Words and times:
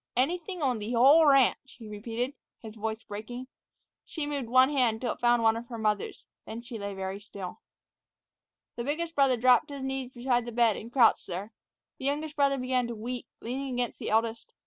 "Anything 0.17 0.63
on 0.63 0.79
th' 0.79 0.95
whole 0.95 1.27
ranch," 1.27 1.75
he 1.77 1.87
repeated, 1.87 2.33
his 2.59 2.75
voice 2.75 3.03
breaking. 3.03 3.45
She 4.03 4.25
moved 4.25 4.49
one 4.49 4.71
hand 4.71 4.99
till 4.99 5.13
it 5.13 5.19
found 5.19 5.43
one 5.43 5.55
of 5.55 5.67
her 5.67 5.77
mother's, 5.77 6.25
then 6.43 6.63
she 6.63 6.79
lay 6.79 6.95
very 6.95 7.19
still. 7.19 7.59
The 8.77 8.83
biggest 8.83 9.13
brother 9.13 9.37
dropped 9.37 9.67
to 9.67 9.75
his 9.75 9.83
knees 9.83 10.09
beside 10.09 10.47
the 10.47 10.51
bed 10.51 10.75
and 10.75 10.91
crouched 10.91 11.27
there. 11.27 11.53
The 11.99 12.05
youngest 12.05 12.35
brother 12.35 12.57
began 12.57 12.87
to 12.87 12.95
weep, 12.95 13.27
leaning 13.41 13.75
against 13.75 13.99
the 13.99 14.09
eldest. 14.09 14.53